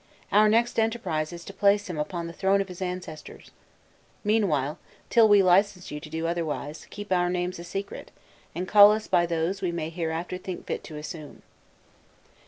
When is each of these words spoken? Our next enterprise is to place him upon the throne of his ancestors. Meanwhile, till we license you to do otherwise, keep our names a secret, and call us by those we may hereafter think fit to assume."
Our 0.31 0.49
next 0.49 0.79
enterprise 0.79 1.31
is 1.31 1.45
to 1.45 1.53
place 1.53 1.87
him 1.87 1.99
upon 1.99 2.25
the 2.25 2.33
throne 2.33 2.59
of 2.59 2.69
his 2.69 2.81
ancestors. 2.81 3.51
Meanwhile, 4.23 4.79
till 5.11 5.27
we 5.27 5.43
license 5.43 5.91
you 5.91 5.99
to 5.99 6.09
do 6.09 6.25
otherwise, 6.25 6.87
keep 6.89 7.11
our 7.11 7.29
names 7.29 7.59
a 7.59 7.63
secret, 7.63 8.09
and 8.55 8.67
call 8.67 8.91
us 8.91 9.05
by 9.05 9.27
those 9.27 9.61
we 9.61 9.71
may 9.71 9.91
hereafter 9.91 10.39
think 10.39 10.65
fit 10.65 10.83
to 10.85 10.97
assume." 10.97 11.43